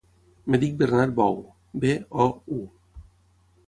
Em 0.51 0.57
dic 0.63 0.73
Bernat 0.79 1.13
Bou: 1.21 1.39
be, 1.87 1.95
o, 2.27 2.31
u. 2.61 3.09